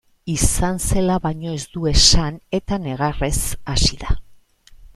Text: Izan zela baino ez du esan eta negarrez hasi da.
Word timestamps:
Izan 0.35 0.79
zela 0.85 1.17
baino 1.25 1.51
ez 1.59 1.67
du 1.75 1.83
esan 1.91 2.39
eta 2.61 2.79
negarrez 2.87 3.35
hasi 3.75 4.03
da. 4.07 4.19